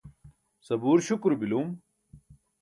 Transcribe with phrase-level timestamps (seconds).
[0.65, 1.67] sabuur śukuro bilum